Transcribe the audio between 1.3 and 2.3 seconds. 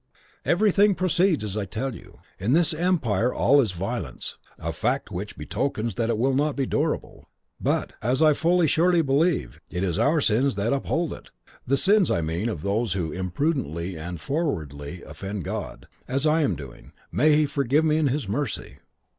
as I tell you;